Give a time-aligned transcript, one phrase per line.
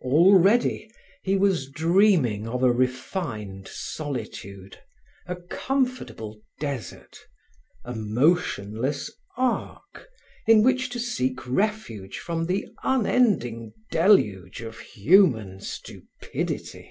[0.00, 0.90] Already,
[1.22, 4.78] he was dreaming of a refined solitude,
[5.26, 7.18] a comfortable desert,
[7.84, 10.08] a motionless ark
[10.46, 16.90] in which to seek refuge from the unending deluge of human stupidity.